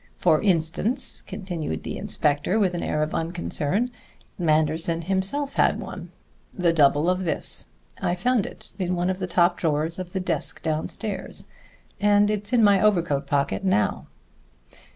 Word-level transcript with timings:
For 0.17 0.41
instance," 0.41 1.21
continued 1.21 1.83
the 1.83 1.95
inspector 1.99 2.57
with 2.57 2.73
an 2.73 2.81
air 2.81 3.03
of 3.03 3.13
unconcern, 3.13 3.91
"Manderson 4.39 5.03
himself 5.03 5.53
had 5.53 5.79
one, 5.79 6.09
the 6.53 6.73
double 6.73 7.07
of 7.07 7.23
this. 7.23 7.67
I 8.01 8.15
found 8.15 8.47
it 8.47 8.71
in 8.79 8.95
one 8.95 9.11
of 9.11 9.19
the 9.19 9.27
top 9.27 9.57
drawers 9.57 9.99
of 9.99 10.13
the 10.13 10.19
desk 10.19 10.63
downstairs, 10.63 11.49
and 11.99 12.31
it's 12.31 12.51
in 12.51 12.63
my 12.63 12.81
overcoat 12.81 13.27
pocket 13.27 13.63
now." 13.63 14.07